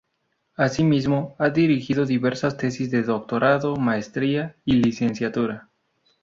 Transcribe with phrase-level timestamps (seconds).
[0.55, 5.69] Asimismo, ha dirigido diversas tesis de doctorado, maestría y licenciatura.